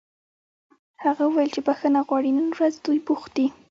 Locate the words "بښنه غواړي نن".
1.67-2.47